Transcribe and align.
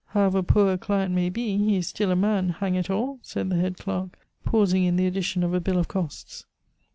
However 0.07 0.41
poor 0.41 0.73
a 0.73 0.77
client 0.79 1.13
may 1.13 1.29
be, 1.29 1.59
he 1.59 1.75
is 1.75 1.85
still 1.87 2.09
a 2.09 2.15
man, 2.15 2.49
hang 2.59 2.73
it 2.73 2.89
all!" 2.89 3.19
said 3.21 3.51
the 3.51 3.55
head 3.55 3.77
clerk, 3.77 4.17
pausing 4.43 4.83
in 4.83 4.95
the 4.95 5.05
addition 5.05 5.43
of 5.43 5.53
a 5.53 5.59
bill 5.61 5.77
of 5.77 5.87
costs. 5.87 6.43